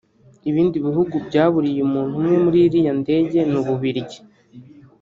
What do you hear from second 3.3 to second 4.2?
ni Ububiligi